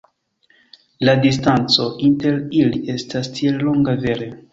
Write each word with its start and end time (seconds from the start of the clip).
La 1.09 1.13
distanco 1.25 1.85
inter 2.07 2.39
ili 2.61 2.81
estas 2.95 3.29
tiel 3.37 3.61
longa, 3.67 3.95
vere. 4.07 4.31